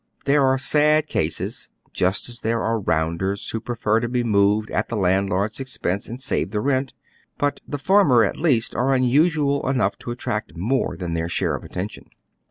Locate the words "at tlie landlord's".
4.71-5.59